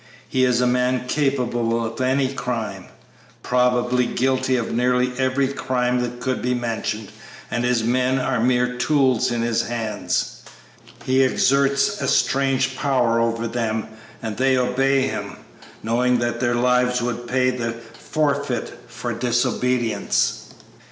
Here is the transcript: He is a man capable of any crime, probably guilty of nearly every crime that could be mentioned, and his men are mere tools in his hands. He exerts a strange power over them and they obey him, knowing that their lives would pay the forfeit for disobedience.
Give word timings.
He 0.27 0.45
is 0.45 0.61
a 0.61 0.65
man 0.65 1.07
capable 1.07 1.85
of 1.85 2.01
any 2.01 2.33
crime, 2.33 2.85
probably 3.43 4.07
guilty 4.07 4.55
of 4.57 4.73
nearly 4.73 5.13
every 5.19 5.47
crime 5.47 5.99
that 6.01 6.19
could 6.19 6.41
be 6.41 6.55
mentioned, 6.55 7.11
and 7.51 7.63
his 7.63 7.83
men 7.83 8.17
are 8.17 8.39
mere 8.39 8.77
tools 8.77 9.29
in 9.29 9.43
his 9.43 9.61
hands. 9.67 10.41
He 11.05 11.21
exerts 11.21 12.01
a 12.01 12.07
strange 12.07 12.75
power 12.75 13.19
over 13.19 13.47
them 13.47 13.89
and 14.23 14.37
they 14.37 14.57
obey 14.57 15.03
him, 15.03 15.37
knowing 15.83 16.17
that 16.17 16.39
their 16.39 16.55
lives 16.55 17.03
would 17.03 17.27
pay 17.27 17.51
the 17.51 17.71
forfeit 17.73 18.73
for 18.87 19.13
disobedience. 19.13 20.51